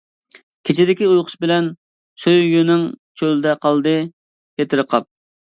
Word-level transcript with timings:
كېچىدىكى 0.69 1.09
ئۇيقۇسى 1.09 1.39
بىلەن، 1.45 1.67
سۆيگۈنىڭ 2.23 2.87
چۆلدە 3.23 3.55
قالدى 3.69 3.95
يېتىرقاپ. 4.01 5.09